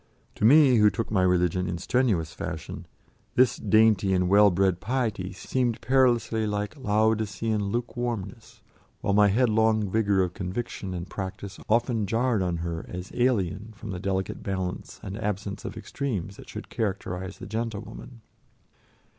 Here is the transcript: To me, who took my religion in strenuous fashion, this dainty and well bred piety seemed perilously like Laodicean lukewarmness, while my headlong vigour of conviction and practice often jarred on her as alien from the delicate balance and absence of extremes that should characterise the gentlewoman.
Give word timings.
To 0.33 0.45
me, 0.45 0.77
who 0.77 0.89
took 0.89 1.11
my 1.11 1.21
religion 1.21 1.67
in 1.67 1.77
strenuous 1.77 2.33
fashion, 2.33 2.87
this 3.35 3.57
dainty 3.57 4.13
and 4.15 4.27
well 4.29 4.49
bred 4.49 4.79
piety 4.79 5.31
seemed 5.31 5.79
perilously 5.79 6.47
like 6.47 6.75
Laodicean 6.75 7.65
lukewarmness, 7.65 8.63
while 9.01 9.13
my 9.13 9.27
headlong 9.27 9.87
vigour 9.91 10.23
of 10.23 10.33
conviction 10.33 10.95
and 10.95 11.07
practice 11.07 11.59
often 11.69 12.07
jarred 12.07 12.41
on 12.41 12.57
her 12.65 12.83
as 12.89 13.11
alien 13.13 13.73
from 13.77 13.91
the 13.91 13.99
delicate 13.99 14.41
balance 14.41 14.99
and 15.03 15.19
absence 15.21 15.65
of 15.65 15.77
extremes 15.77 16.35
that 16.37 16.49
should 16.49 16.69
characterise 16.71 17.37
the 17.37 17.45
gentlewoman. 17.45 18.21